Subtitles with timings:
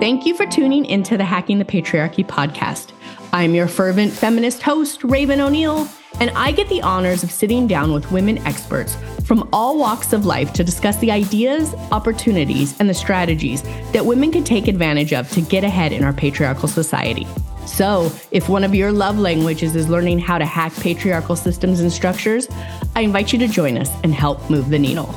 [0.00, 2.92] Thank you for tuning into the Hacking the Patriarchy podcast.
[3.34, 5.86] I'm your fervent feminist host, Raven O'Neill,
[6.20, 10.24] and I get the honors of sitting down with women experts from all walks of
[10.24, 13.60] life to discuss the ideas, opportunities, and the strategies
[13.92, 17.26] that women can take advantage of to get ahead in our patriarchal society.
[17.66, 21.92] So, if one of your love languages is learning how to hack patriarchal systems and
[21.92, 22.48] structures,
[22.96, 25.14] I invite you to join us and help move the needle.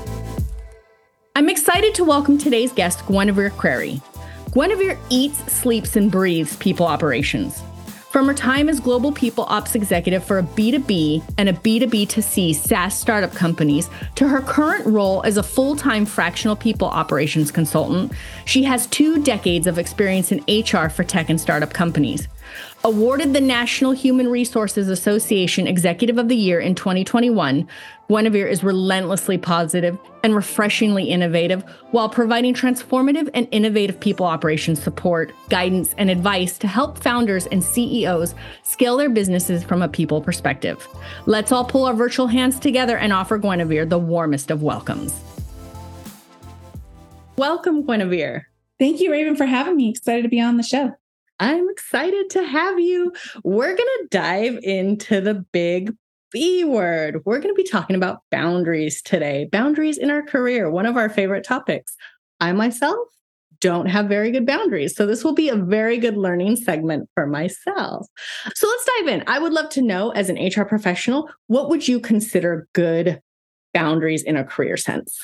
[1.37, 4.01] I'm excited to welcome today's guest, Gwenevere Crary.
[4.53, 7.63] Gwenevere eats, sleeps, and breathes people operations.
[8.11, 12.95] From her time as global people ops executive for a B2B and a B2B2C SaaS
[12.95, 18.11] startup companies to her current role as a full time fractional people operations consultant,
[18.45, 22.27] she has two decades of experience in HR for tech and startup companies.
[22.85, 27.65] Awarded the National Human Resources Association Executive of the Year in 2021,
[28.09, 35.31] Gwenevere is relentlessly positive and refreshingly innovative while providing transformative and innovative people operations support,
[35.47, 40.85] guidance, and advice to help founders and CEOs scale their businesses from a people perspective.
[41.25, 45.17] Let's all pull our virtual hands together and offer Gwenevere the warmest of welcomes.
[47.37, 48.41] Welcome, Gwenevere.
[48.77, 49.89] Thank you, Raven, for having me.
[49.89, 50.97] Excited to be on the show.
[51.39, 53.11] I'm excited to have you.
[53.43, 55.93] We're going to dive into the big
[56.31, 57.21] B word.
[57.25, 61.09] We're going to be talking about boundaries today, boundaries in our career, one of our
[61.09, 61.95] favorite topics.
[62.39, 63.07] I myself
[63.61, 64.95] don't have very good boundaries.
[64.95, 68.07] So, this will be a very good learning segment for myself.
[68.55, 69.23] So, let's dive in.
[69.27, 73.21] I would love to know, as an HR professional, what would you consider good
[73.73, 75.23] boundaries in a career sense?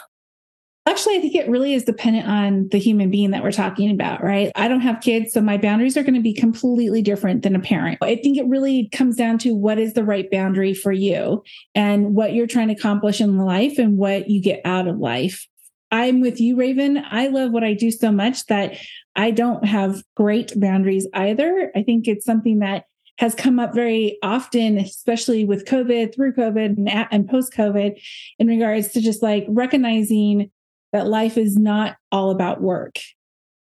[0.90, 4.24] Actually, I think it really is dependent on the human being that we're talking about,
[4.24, 4.52] right?
[4.56, 7.60] I don't have kids, so my boundaries are going to be completely different than a
[7.60, 8.00] parent.
[8.02, 11.44] I think it really comes down to what is the right boundary for you
[11.76, 15.48] and what you're trying to accomplish in life and what you get out of life.
[15.92, 17.04] I'm with you, Raven.
[17.08, 18.76] I love what I do so much that
[19.16, 21.72] I don't have great boundaries either.
[21.76, 22.86] I think it's something that
[23.20, 28.02] has come up very often, especially with COVID, through COVID, and, and post COVID,
[28.40, 30.50] in regards to just like recognizing
[30.92, 32.98] that life is not all about work.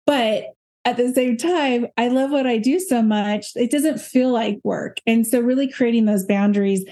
[0.07, 3.49] But at the same time, I love what I do so much.
[3.57, 4.99] It doesn't feel like work.
[5.07, 6.85] And so, really creating those boundaries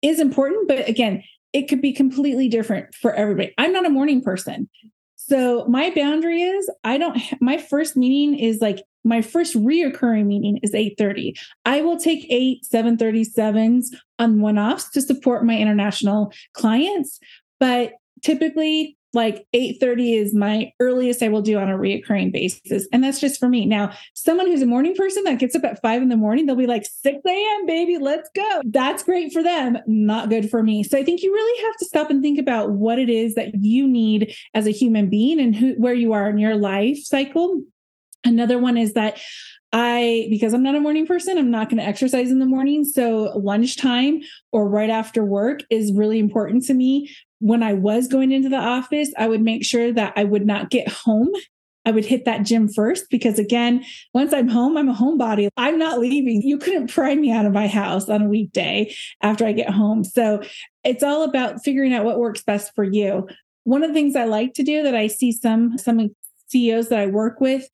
[0.00, 0.68] is important.
[0.68, 1.22] But again,
[1.52, 3.52] it could be completely different for everybody.
[3.58, 4.70] I'm not a morning person.
[5.16, 10.60] So, my boundary is I don't, my first meeting is like, my first reoccurring meeting
[10.62, 13.86] is 8.30 i will take 8 737s
[14.20, 17.18] on one-offs to support my international clients
[17.58, 22.88] but typically like 8:30 is my earliest I will do on a reoccurring basis.
[22.92, 23.66] And that's just for me.
[23.66, 26.56] Now, someone who's a morning person that gets up at five in the morning, they'll
[26.56, 28.62] be like, 6 a.m., baby, let's go.
[28.64, 30.82] That's great for them, not good for me.
[30.82, 33.54] So I think you really have to stop and think about what it is that
[33.54, 37.62] you need as a human being and who where you are in your life cycle.
[38.24, 39.18] Another one is that
[39.72, 42.84] I, because I'm not a morning person, I'm not going to exercise in the morning.
[42.84, 44.20] So lunchtime
[44.52, 47.10] or right after work is really important to me
[47.42, 50.70] when I was going into the office, I would make sure that I would not
[50.70, 51.28] get home.
[51.84, 55.48] I would hit that gym first because, again, once I'm home, I'm a homebody.
[55.56, 56.42] I'm not leaving.
[56.42, 60.04] You couldn't pry me out of my house on a weekday after I get home.
[60.04, 60.40] So
[60.84, 63.28] it's all about figuring out what works best for you.
[63.64, 66.14] One of the things I like to do that I see some some
[66.46, 67.68] CEOs that I work with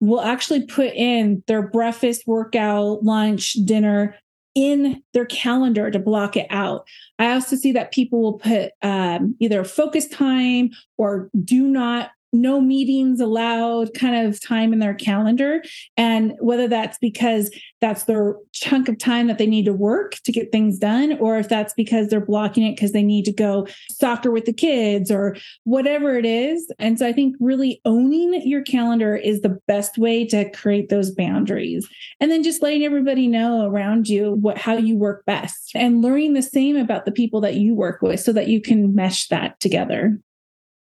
[0.00, 4.16] will actually put in their breakfast, workout, lunch, dinner
[4.56, 6.88] in their calendar to block it out.
[7.18, 12.60] I also see that people will put um, either focus time or do not no
[12.60, 15.62] meetings allowed kind of time in their calendar.
[15.96, 17.50] And whether that's because
[17.80, 21.38] that's their chunk of time that they need to work to get things done, or
[21.38, 25.10] if that's because they're blocking it because they need to go soccer with the kids
[25.10, 26.70] or whatever it is.
[26.78, 31.10] And so I think really owning your calendar is the best way to create those
[31.10, 31.86] boundaries.
[32.20, 36.34] And then just letting everybody know around you what how you work best and learning
[36.34, 39.58] the same about the people that you work with so that you can mesh that
[39.60, 40.18] together.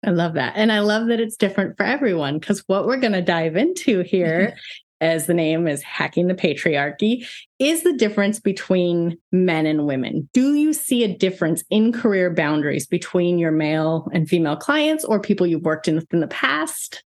[0.03, 0.53] I love that.
[0.55, 4.01] And I love that it's different for everyone because what we're going to dive into
[4.01, 4.57] here, mm-hmm.
[5.01, 7.25] as the name is Hacking the Patriarchy,
[7.59, 10.29] is the difference between men and women.
[10.33, 15.21] Do you see a difference in career boundaries between your male and female clients or
[15.21, 17.03] people you've worked in in the past?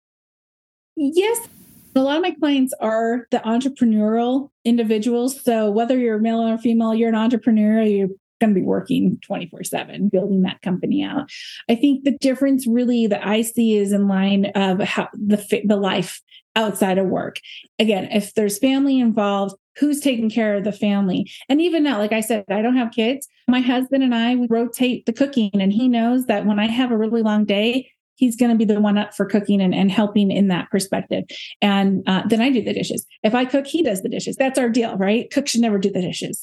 [0.98, 1.48] Yes.
[1.96, 5.42] A lot of my clients are the entrepreneurial individuals.
[5.42, 9.64] So whether you're male or female, you're an entrepreneur, you going to be working 24
[9.64, 11.30] 7 building that company out.
[11.70, 15.78] I think the difference really that i see is in line of how the the
[15.78, 16.22] life
[16.56, 17.40] outside of work.
[17.80, 21.32] Again if there's family involved who's taking care of the family?
[21.48, 23.28] And even now like i said i don't have kids.
[23.48, 26.92] My husband and i we rotate the cooking and he knows that when i have
[26.92, 27.90] a really long day
[28.22, 31.24] he's going to be the one up for cooking and, and helping in that perspective.
[31.60, 33.06] And uh, then I do the dishes.
[33.24, 34.36] If I cook, he does the dishes.
[34.36, 35.30] That's our deal, right?
[35.32, 36.40] Cook should never do the dishes.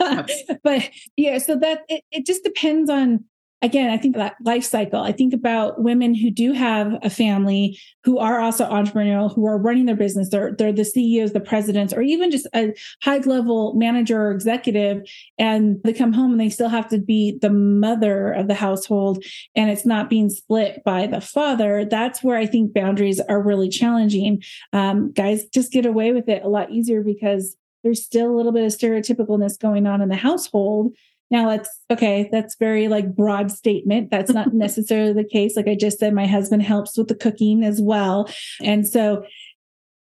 [0.64, 0.88] but
[1.18, 3.24] yeah, so that it, it just depends on
[3.62, 5.00] again, I think that life cycle.
[5.00, 9.56] I think about women who do have a family, who are also entrepreneurial, who are
[9.56, 10.28] running their business.
[10.28, 15.08] They're they're the CEOs, the presidents, or even just a high level manager or executive,
[15.38, 19.24] and they come home and they still have to be the mother of the household,
[19.54, 21.84] and it's not being split by the father.
[21.84, 24.42] That's where I think boundaries are really challenging.
[24.72, 28.52] Um, guys just get away with it a lot easier because there's still a little
[28.52, 30.94] bit of stereotypicalness going on in the household
[31.32, 34.10] now let's okay, that's very like broad statement.
[34.10, 35.56] That's not necessarily the case.
[35.56, 38.30] Like I just said, my husband helps with the cooking as well.
[38.62, 39.24] And so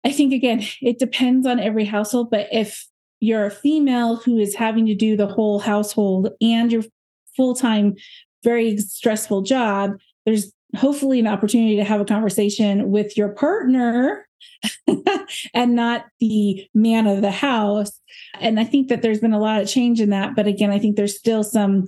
[0.03, 2.87] I think again, it depends on every household, but if
[3.19, 6.83] you're a female who is having to do the whole household and your
[7.35, 7.95] full-time
[8.43, 9.91] very stressful job,
[10.25, 14.25] there's hopefully an opportunity to have a conversation with your partner
[15.53, 17.99] and not the man of the house.
[18.39, 20.35] And I think that there's been a lot of change in that.
[20.35, 21.87] But again, I think there's still some,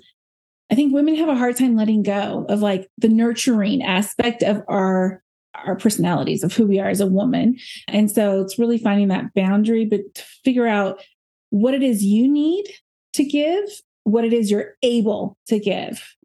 [0.72, 4.64] I think women have a hard time letting go of like the nurturing aspect of
[4.68, 5.22] our
[5.66, 7.58] our personalities of who we are as a woman.
[7.88, 11.02] And so it's really finding that boundary, but to figure out
[11.50, 12.66] what it is you need
[13.14, 13.66] to give,
[14.04, 16.16] what it is you're able to give.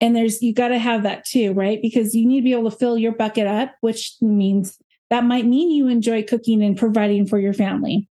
[0.00, 1.80] And there's, you got to have that too, right?
[1.80, 4.78] Because you need to be able to fill your bucket up, which means
[5.10, 8.08] that might mean you enjoy cooking and providing for your family.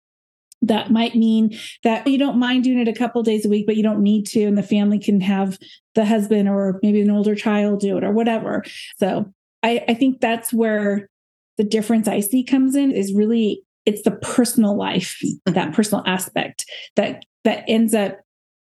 [0.61, 3.77] That might mean that you don't mind doing it a couple days a week, but
[3.77, 5.59] you don't need to, and the family can have
[5.95, 8.63] the husband or maybe an older child do it or whatever.
[8.99, 11.09] So I, I think that's where
[11.57, 15.73] the difference I see comes in is really it's the personal life, that mm-hmm.
[15.73, 16.65] personal aspect
[16.95, 18.21] that that ends up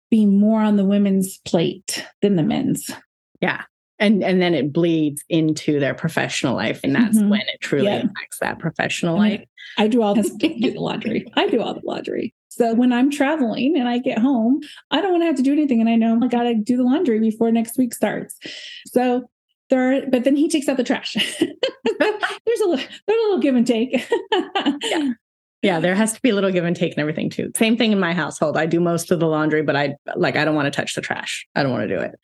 [0.09, 2.89] being more on the women's plate than the men's.
[3.41, 3.61] Yeah
[4.01, 7.29] and and then it bleeds into their professional life and that's mm-hmm.
[7.29, 8.03] when it truly yeah.
[8.03, 9.47] affects that professional I mean, life.
[9.77, 11.31] I do all this do the laundry.
[11.35, 12.33] I do all the laundry.
[12.49, 14.59] So when i'm traveling and i get home
[14.89, 16.83] i don't want to have to do anything and i know i gotta do the
[16.83, 18.37] laundry before next week starts.
[18.87, 19.29] So
[19.69, 21.13] there but then he takes out the trash.
[22.45, 24.05] There's a little there's a little give and take.
[24.83, 25.13] Yeah
[25.61, 27.51] yeah, there has to be a little give and take and everything too.
[27.55, 28.57] Same thing in my household.
[28.57, 31.01] I do most of the laundry, but I like I don't want to touch the
[31.01, 31.45] trash.
[31.55, 32.15] I don't want to do it.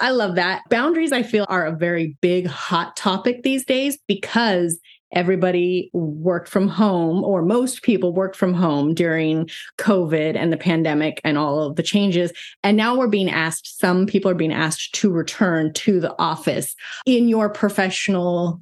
[0.00, 0.62] I love that.
[0.70, 4.78] Boundaries I feel are a very big hot topic these days because
[5.12, 9.48] everybody worked from home or most people worked from home during
[9.78, 12.32] covid and the pandemic and all of the changes
[12.64, 16.74] and now we're being asked some people are being asked to return to the office
[17.06, 18.60] in your professional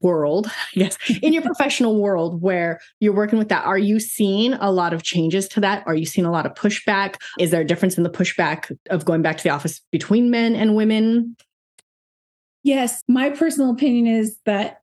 [0.00, 4.70] world, yes, in your professional world where you're working with that, are you seeing a
[4.70, 5.82] lot of changes to that?
[5.86, 7.16] Are you seeing a lot of pushback?
[7.38, 10.54] Is there a difference in the pushback of going back to the office between men
[10.54, 11.36] and women?
[12.62, 14.80] Yes, my personal opinion is that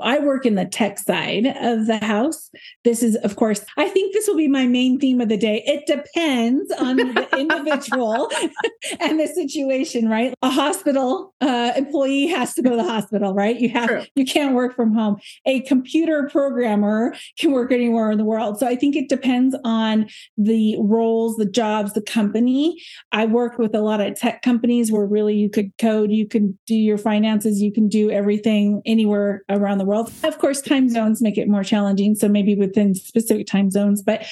[0.00, 2.50] I work in the tech side of the house.
[2.84, 5.62] This is, of course, I think this will be my main theme of the day.
[5.66, 8.30] It depends on the individual
[9.00, 10.32] and the situation, right?
[10.42, 13.58] A hospital uh, employee has to go to the hospital, right?
[13.58, 14.02] You have, True.
[14.14, 15.16] you can't work from home.
[15.44, 18.58] A computer programmer can work anywhere in the world.
[18.58, 20.08] So I think it depends on
[20.38, 22.80] the roles, the jobs, the company.
[23.10, 26.56] I work with a lot of tech companies where really you could code, you can
[26.66, 30.12] do your finances, you can do everything anywhere around the world.
[30.22, 32.14] Of course, time zones make it more challenging.
[32.14, 34.26] So maybe within specific time zones, but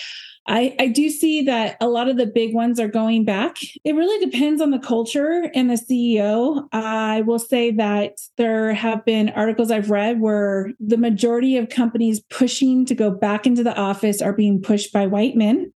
[0.50, 3.58] I, I do see that a lot of the big ones are going back.
[3.84, 6.66] It really depends on the culture and the CEO.
[6.72, 12.20] I will say that there have been articles I've read where the majority of companies
[12.30, 15.70] pushing to go back into the office are being pushed by white men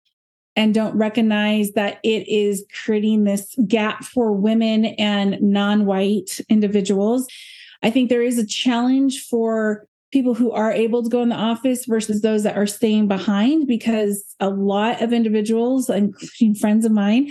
[0.57, 7.27] and don't recognize that it is creating this gap for women and non white individuals.
[7.83, 11.35] I think there is a challenge for people who are able to go in the
[11.35, 16.93] office versus those that are staying behind because a lot of individuals, including friends of
[16.93, 17.31] mine,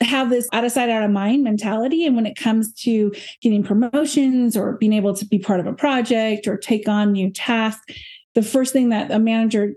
[0.00, 2.06] have this out of sight, out of mind mentality.
[2.06, 5.72] And when it comes to getting promotions or being able to be part of a
[5.72, 7.94] project or take on new tasks,
[8.34, 9.74] the first thing that a manager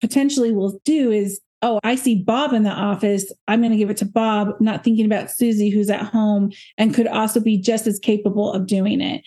[0.00, 3.32] potentially will do is oh, I see Bob in the office.
[3.48, 6.94] I'm going to give it to Bob, not thinking about Susie, who's at home and
[6.94, 9.22] could also be just as capable of doing it.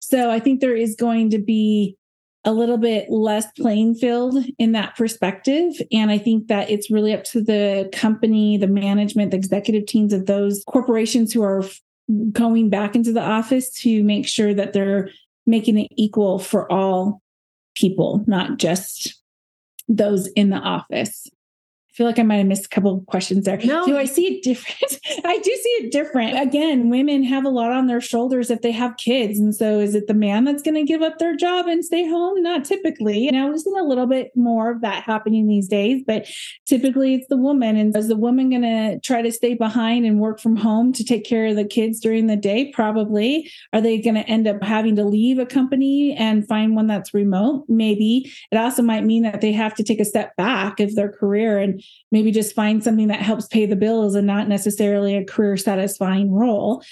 [0.00, 1.96] So I think there is going to be
[2.44, 5.74] a little bit less playing field in that perspective.
[5.90, 10.12] And I think that it's really up to the company, the management, the executive teams
[10.12, 11.64] of those corporations who are
[12.30, 15.10] going back into the office to make sure that they're
[15.44, 17.20] making it equal for all
[17.74, 19.20] people, not just
[19.88, 21.28] those in the office
[21.96, 23.56] feel like I might have missed a couple of questions there.
[23.64, 23.86] No.
[23.86, 25.00] Do I see it different?
[25.24, 26.38] I do see it different.
[26.38, 29.38] Again, women have a lot on their shoulders if they have kids.
[29.38, 32.06] And so is it the man that's going to give up their job and stay
[32.06, 32.42] home?
[32.42, 33.30] Not typically.
[33.30, 36.28] Now we're seeing a little bit more of that happening these days, but
[36.66, 37.76] typically it's the woman.
[37.76, 41.04] And is the woman going to try to stay behind and work from home to
[41.04, 42.70] take care of the kids during the day?
[42.72, 43.50] Probably.
[43.72, 47.14] Are they going to end up having to leave a company and find one that's
[47.14, 47.64] remote?
[47.68, 48.30] Maybe.
[48.52, 51.58] It also might mean that they have to take a step back of their career
[51.58, 51.82] and
[52.12, 56.32] maybe just find something that helps pay the bills and not necessarily a career satisfying
[56.32, 56.82] role.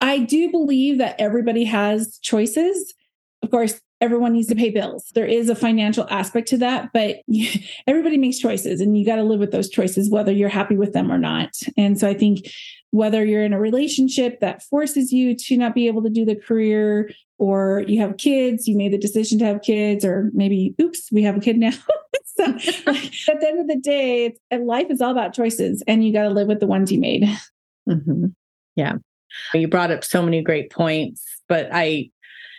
[0.00, 2.94] I do believe that everybody has choices.
[3.42, 5.10] Of course, everyone needs to pay bills.
[5.14, 7.16] There is a financial aspect to that, but
[7.86, 10.92] everybody makes choices and you got to live with those choices, whether you're happy with
[10.92, 11.50] them or not.
[11.76, 12.50] And so I think
[12.92, 16.34] whether you're in a relationship that forces you to not be able to do the
[16.34, 21.10] career or you have kids, you made the decision to have kids, or maybe, oops,
[21.10, 21.70] we have a kid now.
[22.26, 26.24] so at the end of the day, life is all about choices and you got
[26.24, 27.22] to live with the ones you made.
[27.88, 28.26] Mm-hmm.
[28.76, 28.96] Yeah.
[29.54, 32.10] You brought up so many great points, but I,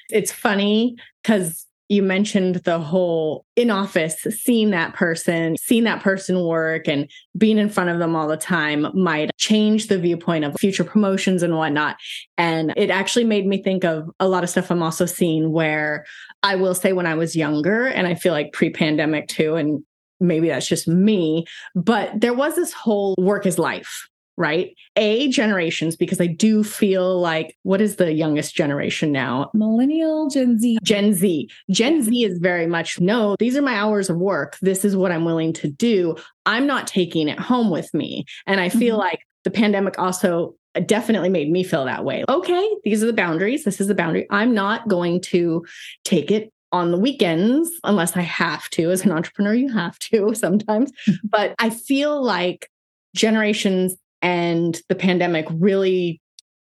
[0.10, 6.42] it's funny because you mentioned the whole in office, seeing that person, seeing that person
[6.46, 10.58] work and being in front of them all the time might change the viewpoint of
[10.58, 11.98] future promotions and whatnot.
[12.38, 16.06] And it actually made me think of a lot of stuff I'm also seeing where
[16.44, 19.84] I will say when I was younger, and I feel like pre pandemic too, and
[20.22, 21.46] maybe that's just me,
[21.76, 24.08] but there was this whole work is life
[24.38, 24.76] right?
[24.96, 29.52] A generations, because I do feel like what is the youngest generation now?
[29.54, 30.80] Millennial, Gen Z.
[30.84, 31.50] Gen Z.
[31.70, 34.58] Gen Z is very much no, these are my hours of work.
[34.62, 36.16] This is what I'm willing to do.
[36.46, 38.26] I'm not taking it home with me.
[38.48, 39.08] And I feel mm-hmm.
[39.08, 42.24] like the pandemic also definitely made me feel that way.
[42.30, 43.64] Okay, these are the boundaries.
[43.64, 44.28] This is the boundary.
[44.30, 45.66] I'm not going to
[46.06, 48.92] take it on the weekends unless I have to.
[48.92, 50.92] As an entrepreneur, you have to sometimes.
[51.24, 52.70] but I feel like
[53.16, 56.22] generations and the pandemic really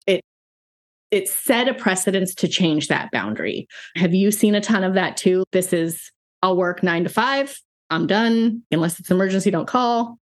[0.06, 0.20] it
[1.10, 5.16] it set a precedence to change that boundary have you seen a ton of that
[5.16, 6.10] too this is
[6.42, 7.56] i'll work nine to five
[7.90, 10.18] i'm done unless it's emergency don't call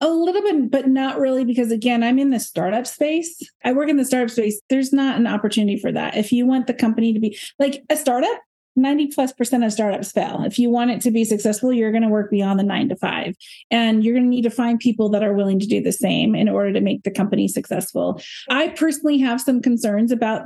[0.00, 3.40] a little bit, but not really, because again, I'm in the startup space.
[3.64, 4.60] I work in the startup space.
[4.68, 6.16] There's not an opportunity for that.
[6.16, 8.38] If you want the company to be like a startup,
[8.76, 10.42] 90 plus percent of startups fail.
[10.44, 12.96] If you want it to be successful, you're going to work beyond the nine to
[12.96, 13.34] five.
[13.70, 16.34] And you're going to need to find people that are willing to do the same
[16.34, 18.20] in order to make the company successful.
[18.50, 20.42] I personally have some concerns about,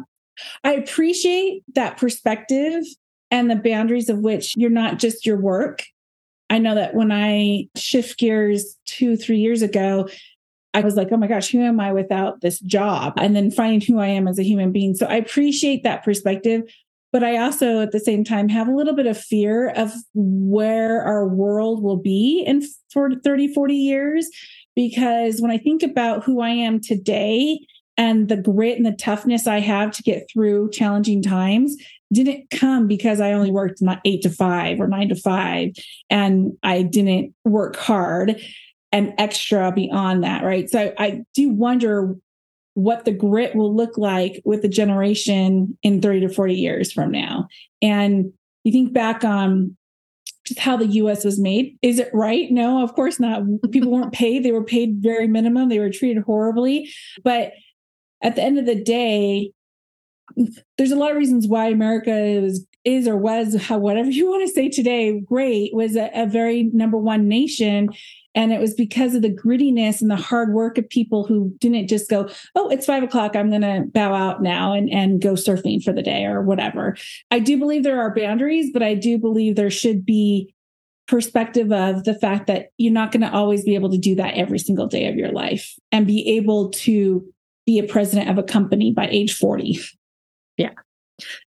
[0.65, 2.85] I appreciate that perspective
[3.31, 5.85] and the boundaries of which you're not just your work.
[6.49, 10.09] I know that when I shift gears two, three years ago,
[10.73, 13.15] I was like, oh my gosh, who am I without this job?
[13.17, 14.95] And then finding who I am as a human being.
[14.95, 16.63] So I appreciate that perspective.
[17.13, 21.03] But I also, at the same time, have a little bit of fear of where
[21.03, 22.63] our world will be in
[22.93, 24.29] 30, 40 years.
[24.77, 27.59] Because when I think about who I am today
[27.97, 31.77] and the grit and the toughness I have to get through challenging times,
[32.13, 35.71] didn't come because I only worked my eight to five or nine to five
[36.09, 38.41] and I didn't work hard
[38.93, 40.69] and extra beyond that, right?
[40.69, 42.17] So I do wonder
[42.83, 47.11] what the grit will look like with the generation in 30 to 40 years from
[47.11, 47.49] now.
[47.83, 48.33] And
[48.65, 49.77] you think back on
[50.45, 51.77] just how the US was made.
[51.83, 52.51] Is it right?
[52.51, 53.43] No, of course not.
[53.71, 54.43] People weren't paid.
[54.43, 55.69] They were paid very minimum.
[55.69, 56.91] They were treated horribly.
[57.23, 57.53] But
[58.23, 59.53] at the end of the day,
[60.79, 64.47] there's a lot of reasons why America is is or was how whatever you want
[64.47, 67.91] to say today great was a, a very number one nation
[68.35, 71.89] and it was because of the grittiness and the hard work of people who didn't
[71.89, 73.35] just go, oh, it's five o'clock.
[73.35, 76.97] I'm going to bow out now and, and go surfing for the day or whatever.
[77.31, 80.55] I do believe there are boundaries, but I do believe there should be
[81.09, 84.35] perspective of the fact that you're not going to always be able to do that
[84.35, 87.27] every single day of your life and be able to
[87.67, 89.81] be a president of a company by age 40.
[90.57, 90.71] Yeah.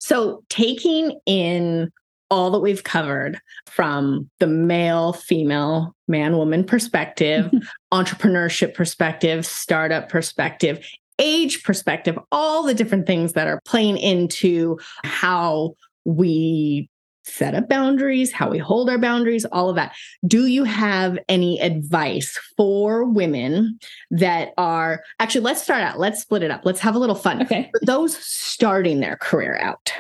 [0.01, 1.93] So taking in
[2.33, 7.53] all that we've covered from the male, female, man, woman perspective,
[7.93, 10.83] entrepreneurship perspective, startup perspective,
[11.19, 15.75] age perspective, all the different things that are playing into how
[16.07, 16.89] we
[17.25, 19.93] set up boundaries, how we hold our boundaries, all of that.
[20.27, 23.79] Do you have any advice for women
[24.11, 27.43] that are actually, let's start out, let's split it up, let's have a little fun.
[27.43, 27.69] Okay.
[27.73, 29.93] For those starting their career out.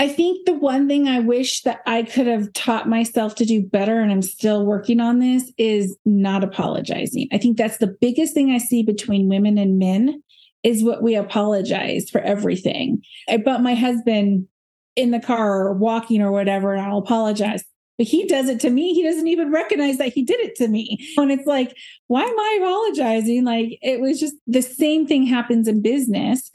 [0.00, 3.62] I think the one thing I wish that I could have taught myself to do
[3.62, 7.28] better, and I'm still working on this, is not apologizing.
[7.32, 10.22] I think that's the biggest thing I see between women and men
[10.62, 13.02] is what we apologize for everything.
[13.28, 14.48] I bought my husband
[14.96, 17.62] in the car or walking or whatever, and I'll apologize
[17.98, 18.94] but he does it to me.
[18.94, 21.06] He doesn't even recognize that he did it to me.
[21.18, 21.76] And it's like,
[22.06, 23.44] why am I apologizing?
[23.44, 26.50] Like it was just the same thing happens in business.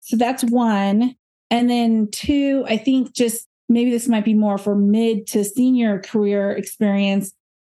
[0.00, 1.14] So that's one.
[1.54, 6.00] And then two, I think just maybe this might be more for mid to senior
[6.00, 7.32] career experience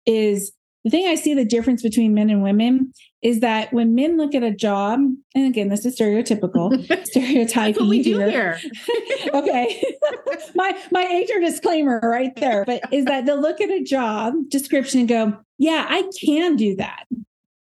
[0.06, 0.54] is
[0.86, 4.34] the thing I see the difference between men and women is that when men look
[4.34, 5.02] at a job,
[5.34, 6.72] and again, this is stereotypical,
[7.08, 8.58] stereotyping what we do here.
[9.34, 9.84] okay.
[10.56, 15.02] my my HR disclaimer right there, but is that they'll look at a job description
[15.02, 17.08] and go, Yeah, I can do that.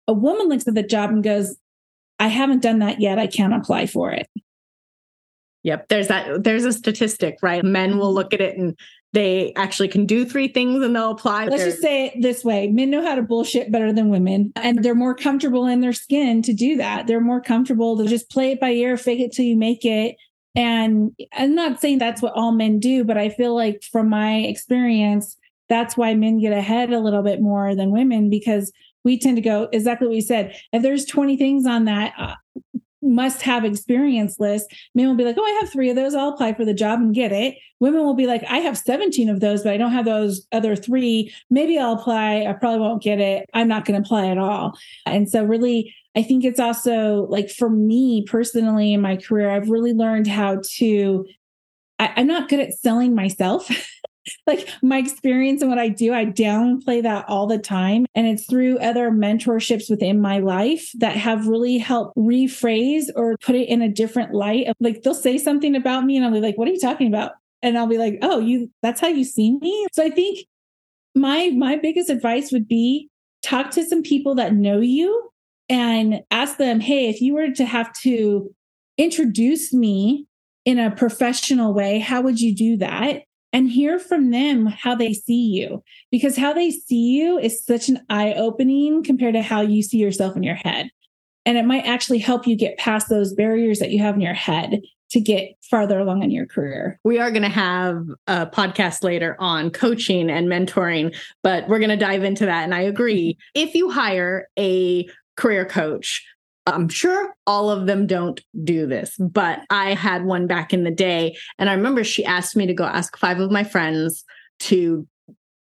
[0.07, 1.55] A woman looks at the job and goes,
[2.17, 3.19] I haven't done that yet.
[3.19, 4.27] I can't apply for it.
[5.63, 5.89] Yep.
[5.89, 7.63] There's that there's a statistic, right?
[7.63, 8.77] Men will look at it and
[9.13, 11.45] they actually can do three things and they'll apply.
[11.45, 14.83] Let's just say it this way men know how to bullshit better than women, and
[14.83, 17.07] they're more comfortable in their skin to do that.
[17.07, 20.15] They're more comfortable to just play it by ear, fake it till you make it.
[20.55, 24.37] And I'm not saying that's what all men do, but I feel like from my
[24.37, 25.37] experience,
[25.69, 28.71] that's why men get ahead a little bit more than women because
[29.03, 30.55] we tend to go exactly what you said.
[30.73, 32.35] If there's 20 things on that, uh,
[33.01, 36.13] must have experience list, men will be like, Oh, I have three of those.
[36.13, 37.57] I'll apply for the job and get it.
[37.79, 40.75] Women will be like, I have 17 of those, but I don't have those other
[40.75, 41.33] three.
[41.49, 42.45] Maybe I'll apply.
[42.45, 43.49] I probably won't get it.
[43.53, 44.77] I'm not going to apply at all.
[45.05, 49.69] And so, really, I think it's also like for me personally in my career, I've
[49.69, 51.25] really learned how to,
[51.99, 53.69] I, I'm not good at selling myself.
[54.45, 58.05] like my experience and what I do, I downplay that all the time.
[58.15, 63.55] And it's through other mentorships within my life that have really helped rephrase or put
[63.55, 64.67] it in a different light.
[64.79, 67.33] Like they'll say something about me and I'll be like, what are you talking about?
[67.63, 69.87] And I'll be like, oh, you, that's how you see me.
[69.93, 70.45] So I think
[71.15, 73.09] my, my biggest advice would be
[73.43, 75.29] talk to some people that know you
[75.69, 78.53] and ask them, hey, if you were to have to
[78.97, 80.27] introduce me
[80.65, 83.23] in a professional way, how would you do that?
[83.53, 87.89] And hear from them how they see you because how they see you is such
[87.89, 90.89] an eye opening compared to how you see yourself in your head.
[91.45, 94.33] And it might actually help you get past those barriers that you have in your
[94.33, 96.99] head to get farther along in your career.
[97.03, 101.89] We are going to have a podcast later on coaching and mentoring, but we're going
[101.89, 102.63] to dive into that.
[102.63, 103.33] And I agree.
[103.33, 103.67] Mm-hmm.
[103.67, 106.25] If you hire a career coach,
[106.71, 110.91] I'm sure all of them don't do this, but I had one back in the
[110.91, 111.37] day.
[111.59, 114.23] And I remember she asked me to go ask five of my friends
[114.61, 115.07] to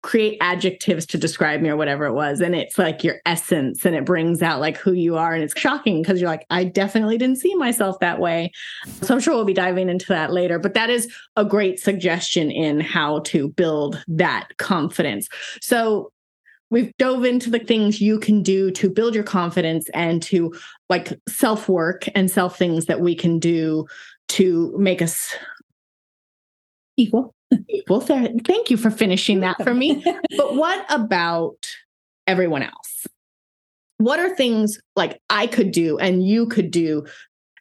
[0.03, 2.41] create adjectives to describe me or whatever it was.
[2.41, 5.35] And it's like your essence and it brings out like who you are.
[5.35, 8.53] And it's shocking because you're like, I definitely didn't see myself that way.
[9.03, 10.59] So I'm sure we'll be diving into that later.
[10.59, 15.29] But that is a great suggestion in how to build that confidence.
[15.61, 16.13] So
[16.71, 20.55] we've dove into the things you can do to build your confidence and to
[20.89, 23.87] like self work and self things that we can do
[24.29, 25.35] to make us
[26.97, 27.35] equal.
[27.69, 28.01] Equal.
[28.01, 30.05] Thank you for finishing that for me.
[30.37, 31.69] but what about
[32.27, 33.07] everyone else?
[33.97, 37.05] What are things like I could do and you could do?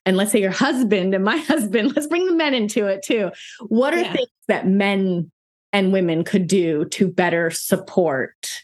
[0.06, 3.32] And let's say your husband and my husband, let's bring the men into it too.
[3.68, 4.13] What are yeah.
[4.13, 5.32] things that men
[5.74, 8.63] and women could do to better support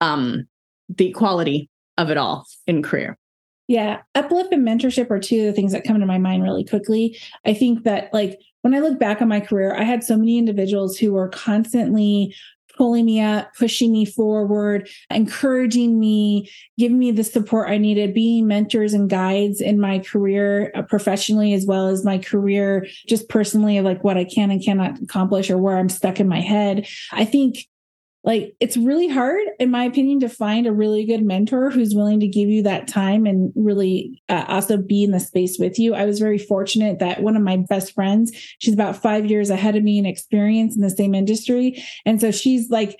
[0.00, 0.46] um,
[0.88, 3.16] the quality of it all in career.
[3.66, 6.64] Yeah, uplift and mentorship are two of the things that come to my mind really
[6.64, 7.18] quickly.
[7.46, 10.38] I think that, like, when I look back on my career, I had so many
[10.38, 12.34] individuals who were constantly
[12.76, 18.46] pulling me up, pushing me forward, encouraging me, giving me the support I needed, being
[18.46, 23.78] mentors and guides in my career uh, professionally, as well as my career just personally,
[23.78, 26.86] of like what I can and cannot accomplish or where I'm stuck in my head.
[27.12, 27.58] I think
[28.24, 32.20] like it's really hard in my opinion to find a really good mentor who's willing
[32.20, 35.94] to give you that time and really uh, also be in the space with you
[35.94, 39.76] i was very fortunate that one of my best friends she's about five years ahead
[39.76, 42.96] of me in experience in the same industry and so she's like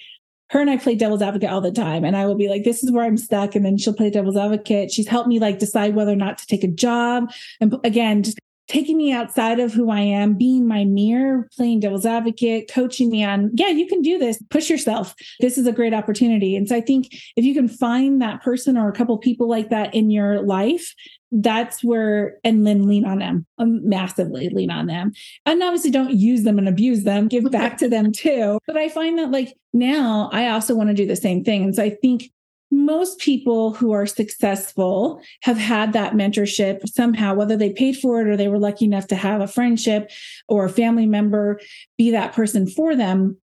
[0.50, 2.04] her and I play devil's advocate all the time.
[2.04, 3.56] And I will be like, this is where I'm stuck.
[3.56, 4.92] And then she'll play devil's advocate.
[4.92, 7.32] She's helped me like decide whether or not to take a job.
[7.60, 12.06] And again, just taking me outside of who I am, being my mirror, playing devil's
[12.06, 15.14] advocate, coaching me on, yeah, you can do this, push yourself.
[15.40, 16.56] This is a great opportunity.
[16.56, 19.70] And so I think if you can find that person or a couple people like
[19.70, 20.94] that in your life,
[21.30, 25.12] that's where, and then lean on them, um, massively lean on them.
[25.44, 28.60] And obviously don't use them and abuse them, give back to them too.
[28.66, 31.64] But I find that like now I also want to do the same thing.
[31.64, 32.30] And so I think
[32.74, 38.28] most people who are successful have had that mentorship somehow, whether they paid for it
[38.28, 40.10] or they were lucky enough to have a friendship
[40.48, 41.60] or a family member
[41.96, 43.38] be that person for them.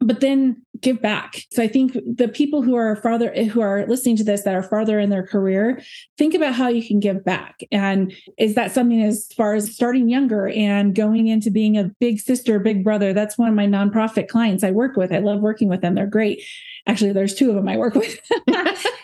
[0.00, 1.42] but then give back.
[1.50, 4.62] So I think the people who are farther who are listening to this that are
[4.62, 5.82] farther in their career,
[6.16, 7.60] think about how you can give back.
[7.72, 12.20] And is that something as far as starting younger and going into being a big
[12.20, 13.12] sister, big brother?
[13.12, 15.12] That's one of my nonprofit clients I work with.
[15.12, 15.96] I love working with them.
[15.96, 16.44] They're great.
[16.88, 18.18] Actually, there's two of them I work with.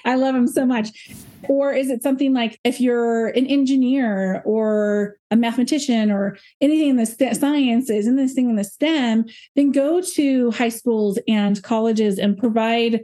[0.05, 1.13] I love them so much.
[1.49, 6.97] Or is it something like if you're an engineer or a mathematician or anything in
[6.97, 12.39] the st- sciences, thing in the STEM, then go to high schools and colleges and
[12.39, 13.03] provide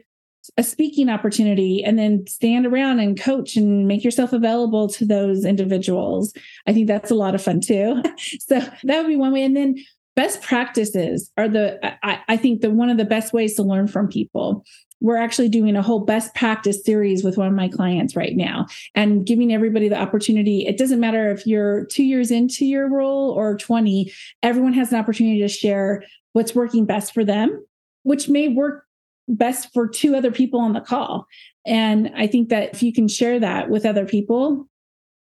[0.57, 5.45] a speaking opportunity and then stand around and coach and make yourself available to those
[5.45, 6.33] individuals.
[6.67, 8.03] I think that's a lot of fun too.
[8.41, 9.45] so that would be one way.
[9.45, 9.77] And then
[10.17, 13.87] best practices are the I, I, think the one of the best ways to learn
[13.87, 14.65] from people.
[15.01, 18.67] We're actually doing a whole best practice series with one of my clients right now
[18.95, 20.67] and giving everybody the opportunity.
[20.67, 24.99] It doesn't matter if you're two years into your role or 20 everyone has an
[24.99, 27.65] opportunity to share what's working best for them
[28.03, 28.85] which may work
[29.29, 31.27] best for two other people on the call.
[31.67, 34.69] And i think that if you can share that with other people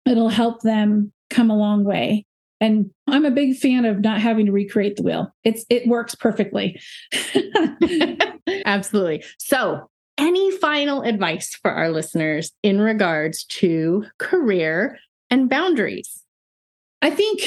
[0.06, 2.26] it'll help them come a long way
[2.62, 5.34] and I'm a big fan of not having to recreate the wheel.
[5.42, 6.80] It's it works perfectly.
[8.64, 9.24] Absolutely.
[9.38, 14.98] So, any final advice for our listeners in regards to career
[15.28, 16.22] and boundaries?
[17.02, 17.42] I think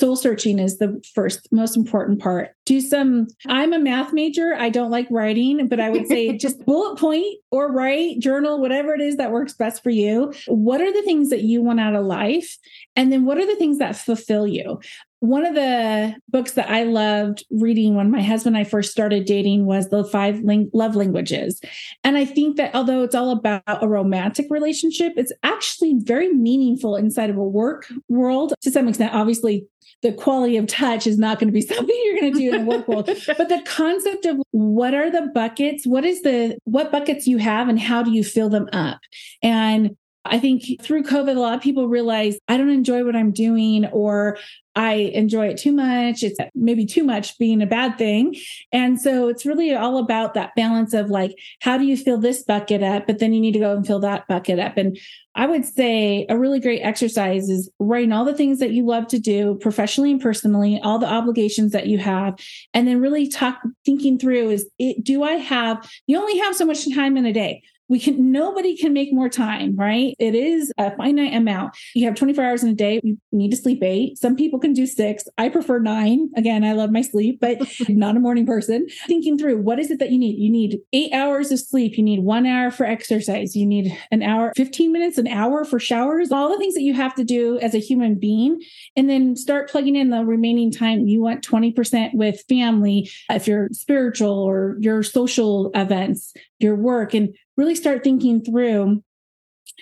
[0.00, 2.50] soul searching is the first most important part.
[2.66, 4.54] Do some, I'm a math major.
[4.54, 8.94] I don't like writing, but I would say just bullet point or write, journal, whatever
[8.94, 10.32] it is that works best for you.
[10.46, 12.56] What are the things that you want out of life?
[12.96, 14.80] And then what are the things that fulfill you?
[15.20, 19.26] one of the books that I loved reading when my husband and I first started
[19.26, 21.60] dating was the five ling- love languages.
[22.02, 26.96] And I think that although it's all about a romantic relationship, it's actually very meaningful
[26.96, 29.14] inside of a work world to some extent.
[29.14, 29.66] Obviously,
[30.02, 32.64] the quality of touch is not going to be something you're going to do in
[32.64, 33.06] the work world.
[33.26, 37.68] But the concept of what are the buckets what is the what buckets you have
[37.68, 39.00] and how do you fill them up?
[39.42, 43.32] And I think through COVID, a lot of people realize I don't enjoy what I'm
[43.32, 44.36] doing or
[44.76, 46.22] I enjoy it too much.
[46.22, 48.36] It's maybe too much being a bad thing.
[48.70, 52.44] And so it's really all about that balance of like, how do you fill this
[52.44, 53.06] bucket up?
[53.06, 54.76] But then you need to go and fill that bucket up.
[54.76, 54.98] And
[55.34, 59.06] I would say a really great exercise is writing all the things that you love
[59.08, 62.38] to do professionally and personally, all the obligations that you have,
[62.74, 66.66] and then really talk, thinking through is it, do I have, you only have so
[66.66, 70.14] much time in a day we can nobody can make more time right?
[70.18, 71.76] It is a finite amount.
[71.94, 73.00] You have 24 hours in a day.
[73.02, 74.16] You need to sleep eight.
[74.16, 75.24] Some people can do six.
[75.36, 76.30] I prefer nine.
[76.36, 78.86] Again i love my sleep but not a morning person.
[79.06, 80.38] Thinking through what is it that you need?
[80.38, 81.98] You need eight hours of sleep.
[81.98, 83.56] You need one hour for exercise.
[83.56, 86.30] You need an hour 15 minutes an hour for showers.
[86.30, 88.60] All the things that you have to do as a human being.
[88.96, 93.68] And then start plugging in the remaining time you want 20% with family if you're
[93.72, 99.02] spiritual or your social events your work and really start thinking through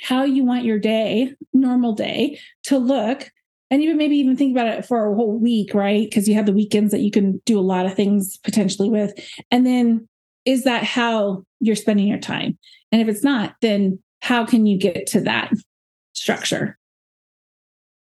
[0.02, 3.30] how you want your day, normal day, to look.
[3.70, 6.08] And even maybe even think about it for a whole week, right?
[6.08, 9.12] Because you have the weekends that you can do a lot of things potentially with.
[9.50, 10.08] And then
[10.46, 12.56] is that how you're spending your time?
[12.90, 15.52] And if it's not, then how can you get to that
[16.14, 16.78] structure?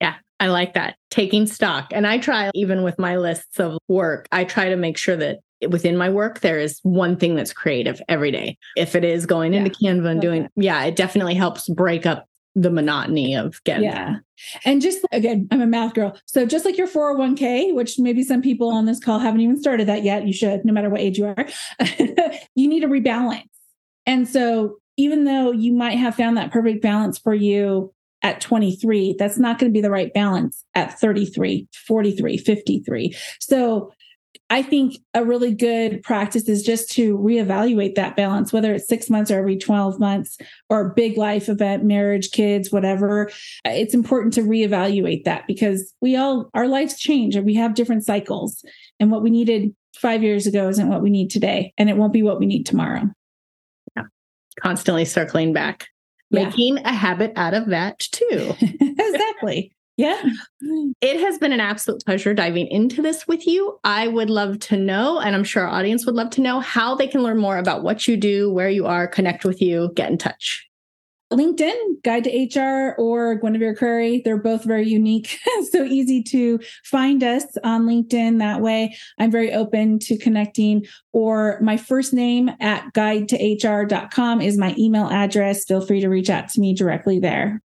[0.00, 0.96] Yeah, I like that.
[1.10, 1.88] Taking stock.
[1.92, 5.38] And I try, even with my lists of work, I try to make sure that
[5.70, 8.58] within my work, there is one thing that's creative every day.
[8.76, 9.60] If it is going yeah.
[9.60, 13.84] into Canva and doing, yeah, it definitely helps break up the monotony of getting.
[13.84, 14.16] Yeah.
[14.64, 16.16] And just again, I'm a math girl.
[16.26, 19.88] So just like your 401k, which maybe some people on this call haven't even started
[19.88, 21.46] that yet, you should, no matter what age you are,
[22.54, 23.48] you need a rebalance.
[24.06, 29.16] And so even though you might have found that perfect balance for you at 23,
[29.18, 33.16] that's not going to be the right balance at 33, 43, 53.
[33.40, 33.92] So
[34.54, 39.10] I think a really good practice is just to reevaluate that balance, whether it's six
[39.10, 40.38] months or every 12 months
[40.70, 43.32] or a big life event, marriage, kids, whatever.
[43.64, 48.04] It's important to reevaluate that because we all, our lives change and we have different
[48.04, 48.64] cycles.
[49.00, 51.74] And what we needed five years ago isn't what we need today.
[51.76, 53.10] And it won't be what we need tomorrow.
[53.96, 54.04] Yeah.
[54.62, 55.88] Constantly circling back,
[56.30, 56.44] yeah.
[56.44, 58.54] making a habit out of that too.
[58.80, 59.74] exactly.
[59.96, 60.20] Yeah.
[61.00, 63.78] It has been an absolute pleasure diving into this with you.
[63.84, 66.96] I would love to know, and I'm sure our audience would love to know how
[66.96, 70.10] they can learn more about what you do, where you are, connect with you, get
[70.10, 70.68] in touch.
[71.32, 74.22] LinkedIn, Guide to HR, or Gwenevere Crary.
[74.24, 75.38] They're both very unique.
[75.70, 78.96] so easy to find us on LinkedIn that way.
[79.18, 80.86] I'm very open to connecting.
[81.12, 85.64] Or my first name at guide to HR.com is my email address.
[85.64, 87.62] Feel free to reach out to me directly there.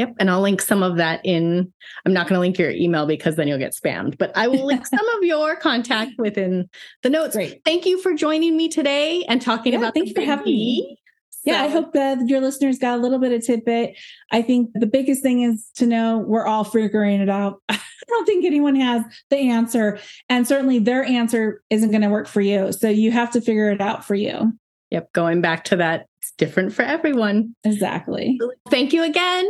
[0.00, 0.14] Yep.
[0.18, 1.70] And I'll link some of that in.
[2.06, 4.64] I'm not going to link your email because then you'll get spammed, but I will
[4.64, 6.70] link some of your contact within
[7.02, 7.36] the notes.
[7.36, 7.60] Great.
[7.66, 10.52] Thank you for joining me today and talking Yeah, about thank you for having me.
[10.52, 10.96] E.
[11.44, 13.98] Yeah, I hope that your listeners got a little bit of tidbit.
[14.32, 17.60] I think the biggest thing is to know we're all figuring it out.
[17.68, 19.98] I don't think anyone has the answer.
[20.30, 22.72] And certainly their answer isn't going to work for you.
[22.72, 24.54] So you have to figure it out for you.
[24.92, 25.12] Yep.
[25.12, 27.54] Going back to that, it's different for everyone.
[27.64, 28.40] Exactly.
[28.70, 29.46] Thank you again.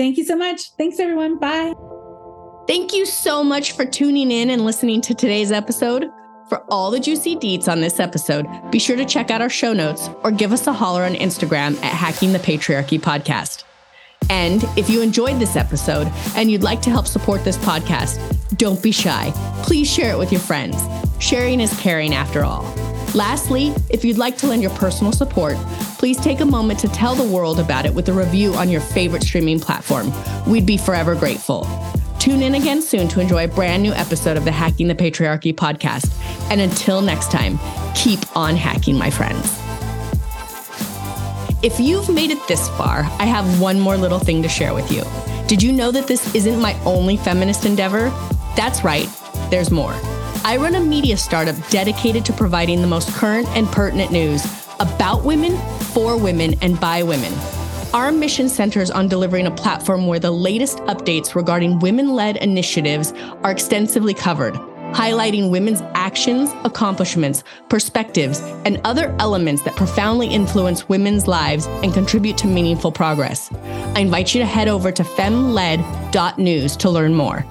[0.00, 0.72] Thank you so much.
[0.78, 1.38] Thanks, everyone.
[1.38, 1.74] Bye.
[2.66, 6.08] Thank you so much for tuning in and listening to today's episode.
[6.48, 9.74] For all the juicy deets on this episode, be sure to check out our show
[9.74, 13.64] notes or give us a holler on Instagram at Hacking the Patriarchy Podcast.
[14.30, 18.16] And if you enjoyed this episode and you'd like to help support this podcast,
[18.56, 19.30] don't be shy.
[19.64, 20.82] Please share it with your friends.
[21.18, 22.64] Sharing is caring after all.
[23.14, 25.56] Lastly, if you'd like to lend your personal support,
[25.98, 28.80] please take a moment to tell the world about it with a review on your
[28.80, 30.12] favorite streaming platform.
[30.46, 31.66] We'd be forever grateful.
[32.20, 35.52] Tune in again soon to enjoy a brand new episode of the Hacking the Patriarchy
[35.52, 36.12] podcast.
[36.50, 37.58] And until next time,
[37.96, 39.58] keep on hacking, my friends.
[41.64, 44.90] If you've made it this far, I have one more little thing to share with
[44.92, 45.02] you.
[45.48, 48.10] Did you know that this isn't my only feminist endeavor?
[48.54, 49.08] That's right,
[49.50, 49.94] there's more.
[50.42, 54.42] I run a media startup dedicated to providing the most current and pertinent news
[54.80, 55.58] about women,
[55.92, 57.34] for women, and by women.
[57.92, 63.12] Our mission centers on delivering a platform where the latest updates regarding women led initiatives
[63.44, 64.54] are extensively covered,
[64.94, 72.38] highlighting women's actions, accomplishments, perspectives, and other elements that profoundly influence women's lives and contribute
[72.38, 73.52] to meaningful progress.
[73.94, 77.44] I invite you to head over to femled.news to learn more.